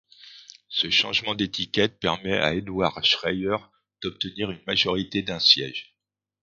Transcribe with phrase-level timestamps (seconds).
[0.69, 3.57] Ce changement d'étiquette permet à Edward Schreyer
[4.01, 5.95] d'obtenir une majorité d'un siège.